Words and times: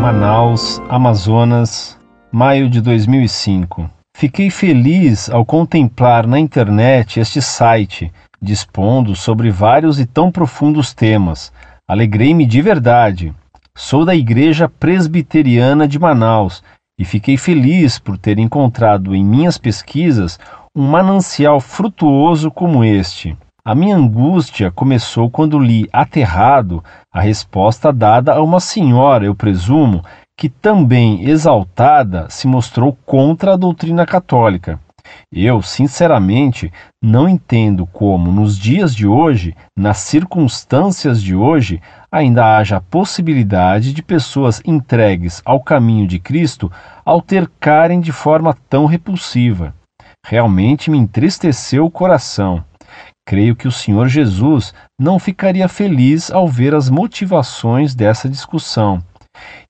Manaus, 0.00 0.80
Amazonas, 0.88 1.98
maio 2.32 2.70
de 2.70 2.80
2005. 2.80 3.90
Fiquei 4.16 4.48
feliz 4.48 5.28
ao 5.28 5.44
contemplar 5.44 6.26
na 6.26 6.38
internet 6.40 7.20
este 7.20 7.42
site, 7.42 8.10
dispondo 8.40 9.14
sobre 9.14 9.50
vários 9.50 10.00
e 10.00 10.06
tão 10.06 10.32
profundos 10.32 10.94
temas. 10.94 11.52
Alegrei-me 11.86 12.46
de 12.46 12.62
verdade. 12.62 13.34
Sou 13.76 14.06
da 14.06 14.14
Igreja 14.14 14.70
Presbiteriana 14.70 15.86
de 15.86 15.98
Manaus 15.98 16.64
e 16.98 17.04
fiquei 17.04 17.36
feliz 17.36 17.98
por 17.98 18.16
ter 18.16 18.38
encontrado 18.38 19.14
em 19.14 19.22
minhas 19.22 19.58
pesquisas 19.58 20.40
um 20.74 20.88
manancial 20.88 21.60
frutuoso 21.60 22.50
como 22.50 22.82
este. 22.82 23.36
A 23.62 23.74
minha 23.74 23.94
angústia 23.94 24.70
começou 24.70 25.28
quando 25.28 25.58
li 25.58 25.86
aterrado 25.92 26.82
a 27.12 27.20
resposta 27.20 27.92
dada 27.92 28.32
a 28.32 28.42
uma 28.42 28.58
senhora, 28.58 29.26
eu 29.26 29.34
presumo, 29.34 30.02
que 30.34 30.48
também 30.48 31.28
exaltada 31.28 32.26
se 32.30 32.48
mostrou 32.48 32.96
contra 33.04 33.52
a 33.52 33.56
doutrina 33.56 34.06
católica. 34.06 34.80
Eu, 35.30 35.60
sinceramente, 35.60 36.72
não 37.02 37.28
entendo 37.28 37.86
como, 37.86 38.32
nos 38.32 38.56
dias 38.56 38.94
de 38.94 39.06
hoje, 39.06 39.54
nas 39.76 39.98
circunstâncias 39.98 41.22
de 41.22 41.34
hoje, 41.34 41.82
ainda 42.10 42.56
haja 42.56 42.78
a 42.78 42.80
possibilidade 42.80 43.92
de 43.92 44.02
pessoas 44.02 44.62
entregues 44.64 45.42
ao 45.44 45.60
caminho 45.60 46.06
de 46.06 46.18
Cristo 46.18 46.72
altercarem 47.04 48.00
de 48.00 48.12
forma 48.12 48.56
tão 48.70 48.86
repulsiva. 48.86 49.74
Realmente 50.24 50.90
me 50.90 50.96
entristeceu 50.96 51.84
o 51.84 51.90
coração. 51.90 52.64
Creio 53.30 53.54
que 53.54 53.68
o 53.68 53.70
Senhor 53.70 54.08
Jesus 54.08 54.74
não 55.00 55.16
ficaria 55.16 55.68
feliz 55.68 56.32
ao 56.32 56.48
ver 56.48 56.74
as 56.74 56.90
motivações 56.90 57.94
dessa 57.94 58.28
discussão. 58.28 59.00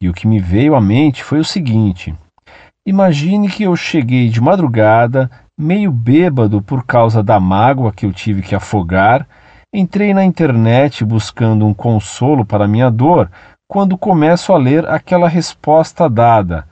E 0.00 0.08
o 0.08 0.14
que 0.14 0.28
me 0.28 0.38
veio 0.38 0.76
à 0.76 0.80
mente 0.80 1.24
foi 1.24 1.40
o 1.40 1.44
seguinte: 1.44 2.14
Imagine 2.86 3.48
que 3.48 3.64
eu 3.64 3.74
cheguei 3.74 4.28
de 4.28 4.40
madrugada, 4.40 5.28
meio 5.58 5.90
bêbado 5.90 6.62
por 6.62 6.86
causa 6.86 7.20
da 7.20 7.40
mágoa 7.40 7.90
que 7.90 8.06
eu 8.06 8.12
tive 8.12 8.42
que 8.42 8.54
afogar, 8.54 9.26
entrei 9.74 10.14
na 10.14 10.24
internet 10.24 11.04
buscando 11.04 11.66
um 11.66 11.74
consolo 11.74 12.44
para 12.44 12.68
minha 12.68 12.88
dor, 12.88 13.28
quando 13.68 13.98
começo 13.98 14.52
a 14.52 14.56
ler 14.56 14.88
aquela 14.88 15.28
resposta 15.28 16.08
dada. 16.08 16.64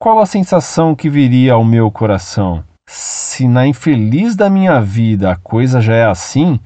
Qual 0.00 0.18
a 0.18 0.24
sensação 0.24 0.96
que 0.96 1.10
viria 1.10 1.52
ao 1.52 1.62
meu 1.66 1.90
coração? 1.90 2.64
Se 2.92 3.46
na 3.46 3.68
infeliz 3.68 4.34
da 4.34 4.50
minha 4.50 4.80
vida 4.80 5.30
a 5.30 5.36
coisa 5.36 5.80
já 5.80 5.94
é 5.94 6.04
assim, 6.04 6.58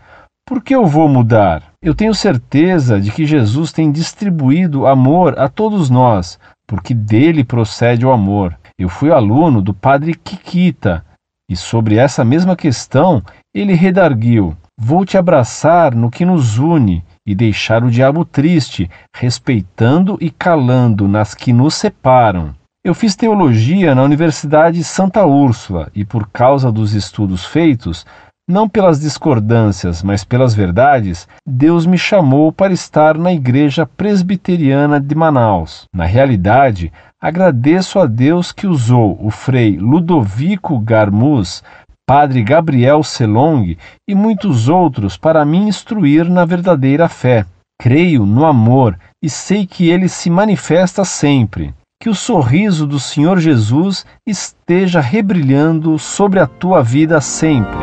por 0.46 0.62
que 0.62 0.74
eu 0.74 0.86
vou 0.86 1.06
mudar? 1.06 1.62
Eu 1.82 1.94
tenho 1.94 2.14
certeza 2.14 2.98
de 2.98 3.12
que 3.12 3.26
Jesus 3.26 3.72
tem 3.72 3.92
distribuído 3.92 4.86
amor 4.86 5.38
a 5.38 5.50
todos 5.50 5.90
nós, 5.90 6.38
porque 6.66 6.94
dele 6.94 7.44
procede 7.44 8.06
o 8.06 8.10
amor. 8.10 8.58
Eu 8.78 8.88
fui 8.88 9.12
aluno 9.12 9.60
do 9.60 9.74
padre 9.74 10.14
Kikita 10.14 11.04
e 11.46 11.54
sobre 11.54 11.96
essa 11.96 12.24
mesma 12.24 12.56
questão 12.56 13.22
ele 13.54 13.74
redarguiu: 13.74 14.56
Vou 14.80 15.04
te 15.04 15.18
abraçar 15.18 15.94
no 15.94 16.10
que 16.10 16.24
nos 16.24 16.56
une 16.56 17.04
e 17.26 17.34
deixar 17.34 17.84
o 17.84 17.90
diabo 17.90 18.24
triste, 18.24 18.90
respeitando 19.14 20.16
e 20.22 20.30
calando 20.30 21.06
nas 21.06 21.34
que 21.34 21.52
nos 21.52 21.74
separam. 21.74 22.54
Eu 22.86 22.92
fiz 22.92 23.16
teologia 23.16 23.94
na 23.94 24.02
Universidade 24.02 24.84
Santa 24.84 25.24
Úrsula 25.24 25.90
e, 25.94 26.04
por 26.04 26.28
causa 26.28 26.70
dos 26.70 26.92
estudos 26.92 27.42
feitos, 27.42 28.04
não 28.46 28.68
pelas 28.68 29.00
discordâncias, 29.00 30.02
mas 30.02 30.22
pelas 30.22 30.54
verdades, 30.54 31.26
Deus 31.48 31.86
me 31.86 31.96
chamou 31.96 32.52
para 32.52 32.74
estar 32.74 33.16
na 33.16 33.32
Igreja 33.32 33.86
Presbiteriana 33.86 35.00
de 35.00 35.14
Manaus. 35.14 35.86
Na 35.94 36.04
realidade, 36.04 36.92
agradeço 37.18 37.98
a 37.98 38.04
Deus 38.04 38.52
que 38.52 38.66
usou 38.66 39.18
o 39.18 39.30
frei 39.30 39.78
Ludovico 39.78 40.78
Garmus, 40.78 41.64
padre 42.06 42.42
Gabriel 42.42 43.02
Selong 43.02 43.78
e 44.06 44.14
muitos 44.14 44.68
outros 44.68 45.16
para 45.16 45.42
me 45.42 45.56
instruir 45.56 46.28
na 46.28 46.44
verdadeira 46.44 47.08
fé. 47.08 47.46
Creio 47.80 48.26
no 48.26 48.44
amor 48.44 48.98
e 49.22 49.30
sei 49.30 49.66
que 49.66 49.88
ele 49.88 50.06
se 50.06 50.28
manifesta 50.28 51.02
sempre. 51.02 51.72
Que 52.04 52.10
o 52.10 52.14
sorriso 52.14 52.86
do 52.86 53.00
Senhor 53.00 53.40
Jesus 53.40 54.04
esteja 54.26 55.00
rebrilhando 55.00 55.98
sobre 55.98 56.38
a 56.38 56.46
tua 56.46 56.82
vida 56.82 57.18
sempre. 57.18 57.78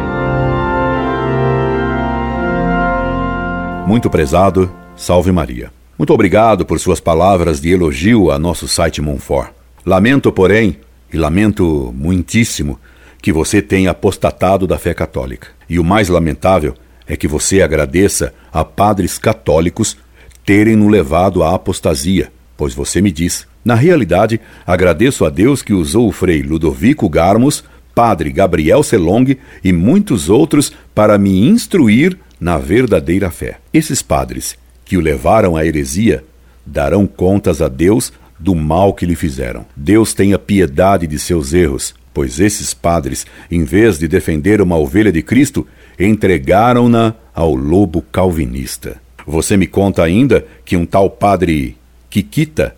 Muito 3.87 4.11
prezado, 4.11 4.71
salve 4.95 5.31
Maria. 5.31 5.73
Muito 5.97 6.13
obrigado 6.13 6.67
por 6.67 6.79
suas 6.79 6.99
palavras 6.99 7.59
de 7.59 7.71
elogio 7.71 8.29
a 8.29 8.37
nosso 8.37 8.67
site 8.67 9.01
Monfort. 9.01 9.49
Lamento, 9.83 10.31
porém, 10.31 10.77
e 11.11 11.17
lamento 11.17 11.91
muitíssimo, 11.97 12.79
que 13.23 13.33
você 13.33 13.59
tenha 13.59 13.89
apostatado 13.89 14.67
da 14.67 14.77
fé 14.77 14.93
católica. 14.93 15.47
E 15.67 15.79
o 15.79 15.83
mais 15.83 16.09
lamentável 16.09 16.75
é 17.07 17.17
que 17.17 17.27
você 17.27 17.63
agradeça 17.63 18.31
a 18.53 18.63
padres 18.63 19.17
católicos 19.17 19.97
terem 20.45 20.75
no 20.75 20.89
levado 20.89 21.41
à 21.41 21.55
apostasia, 21.55 22.31
pois 22.55 22.73
você 22.73 23.01
me 23.01 23.11
diz. 23.11 23.47
Na 23.63 23.75
realidade, 23.75 24.39
agradeço 24.65 25.25
a 25.25 25.29
Deus 25.29 25.61
que 25.61 25.73
usou 25.73 26.07
o 26.07 26.11
frei 26.11 26.41
Ludovico 26.41 27.07
Garmos, 27.09 27.63
padre 27.93 28.31
Gabriel 28.31 28.83
Selong 28.83 29.37
e 29.63 29.71
muitos 29.71 30.29
outros 30.29 30.71
para 30.95 31.17
me 31.17 31.47
instruir 31.47 32.17
na 32.39 32.57
verdadeira 32.57 33.29
fé. 33.29 33.59
Esses 33.73 34.01
padres 34.01 34.57
que 34.83 34.97
o 34.97 35.01
levaram 35.01 35.55
à 35.55 35.65
heresia 35.65 36.23
darão 36.65 37.05
contas 37.05 37.61
a 37.61 37.67
Deus 37.67 38.11
do 38.39 38.55
mal 38.55 38.93
que 38.93 39.05
lhe 39.05 39.15
fizeram. 39.15 39.65
Deus 39.75 40.13
tenha 40.13 40.39
piedade 40.39 41.05
de 41.05 41.19
seus 41.19 41.53
erros, 41.53 41.93
pois 42.13 42.39
esses 42.39 42.73
padres, 42.73 43.25
em 43.49 43.63
vez 43.63 43.99
de 43.99 44.07
defender 44.07 44.61
uma 44.61 44.77
ovelha 44.77 45.11
de 45.11 45.21
Cristo, 45.21 45.67
entregaram-na 45.99 47.13
ao 47.33 47.53
lobo 47.53 48.01
calvinista. 48.01 48.99
Você 49.25 49.55
me 49.55 49.67
conta 49.67 50.03
ainda 50.03 50.45
que 50.65 50.75
um 50.75 50.85
tal 50.85 51.09
padre 51.09 51.77
Kikita 52.11 52.75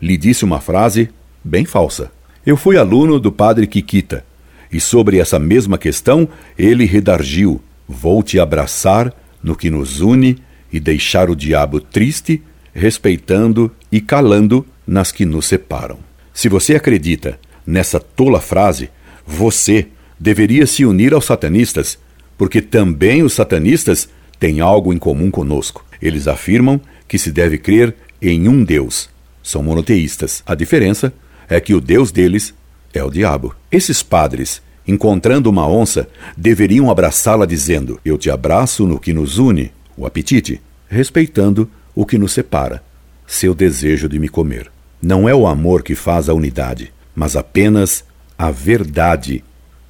lhe 0.00 0.14
disse 0.18 0.44
uma 0.44 0.60
frase 0.60 1.08
bem 1.42 1.64
falsa. 1.64 2.12
Eu 2.44 2.54
fui 2.54 2.76
aluno 2.76 3.18
do 3.18 3.32
padre 3.32 3.66
Kikita, 3.66 4.22
e 4.70 4.78
sobre 4.78 5.18
essa 5.18 5.38
mesma 5.38 5.78
questão 5.78 6.28
ele 6.58 6.84
redargiu 6.84 7.60
Vou 7.88 8.22
te 8.22 8.38
abraçar 8.38 9.12
no 9.42 9.56
que 9.56 9.70
nos 9.70 10.00
une 10.00 10.38
e 10.72 10.78
deixar 10.78 11.30
o 11.30 11.36
diabo 11.36 11.80
triste, 11.80 12.42
respeitando 12.74 13.70
e 13.90 14.00
calando 14.00 14.66
nas 14.86 15.10
que 15.10 15.24
nos 15.24 15.46
separam. 15.46 15.98
Se 16.32 16.48
você 16.48 16.74
acredita 16.74 17.38
nessa 17.66 18.00
tola 18.00 18.40
frase, 18.40 18.90
você 19.26 19.86
deveria 20.18 20.66
se 20.66 20.84
unir 20.84 21.14
aos 21.14 21.24
satanistas, 21.24 21.98
porque 22.36 22.60
também 22.60 23.22
os 23.22 23.32
satanistas 23.32 24.08
têm 24.38 24.60
algo 24.60 24.92
em 24.92 24.98
comum 24.98 25.30
conosco. 25.30 25.84
Eles 26.02 26.26
afirmam 26.26 26.80
que 27.06 27.18
se 27.18 27.30
deve 27.30 27.58
crer 27.58 27.94
em 28.30 28.48
um 28.48 28.62
Deus. 28.62 29.08
São 29.42 29.62
monoteístas. 29.62 30.42
A 30.46 30.54
diferença 30.54 31.12
é 31.48 31.60
que 31.60 31.74
o 31.74 31.80
Deus 31.80 32.10
deles 32.10 32.54
é 32.92 33.02
o 33.02 33.10
diabo. 33.10 33.54
Esses 33.70 34.02
padres 34.02 34.62
encontrando 34.86 35.48
uma 35.48 35.66
onça, 35.66 36.08
deveriam 36.36 36.90
abraçá-la 36.90 37.46
dizendo: 37.46 38.00
Eu 38.04 38.18
te 38.18 38.30
abraço 38.30 38.86
no 38.86 39.00
que 39.00 39.12
nos 39.12 39.38
une, 39.38 39.72
o 39.96 40.06
apetite, 40.06 40.60
respeitando 40.88 41.68
o 41.94 42.04
que 42.04 42.18
nos 42.18 42.32
separa, 42.32 42.82
seu 43.26 43.54
desejo 43.54 44.08
de 44.08 44.18
me 44.18 44.28
comer. 44.28 44.70
Não 45.00 45.28
é 45.28 45.34
o 45.34 45.46
amor 45.46 45.82
que 45.82 45.94
faz 45.94 46.28
a 46.28 46.34
unidade, 46.34 46.92
mas 47.14 47.36
apenas 47.36 48.04
a 48.38 48.50
verdade 48.50 49.44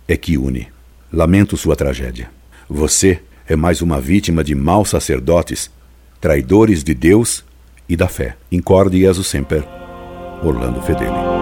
é 0.07 0.17
que 0.17 0.37
une. 0.37 0.69
Lamento 1.13 1.57
sua 1.57 1.77
tragédia. 1.77 2.31
Você 2.69 3.21
é 3.47 3.55
mais 3.55 3.81
uma 3.83 4.01
vítima 4.01 4.43
de 4.43 4.55
maus 4.55 4.91
sacerdotes, 4.91 5.71
traidores 6.21 6.83
de 6.83 6.95
Deus 6.95 7.45
e 7.89 7.97
da 7.97 8.09
fé. 8.09 8.37
Incorde 8.51 8.99
Jesus 8.99 9.27
Semper, 9.27 9.65
Orlando 10.43 10.81
Fedeli. 10.83 11.34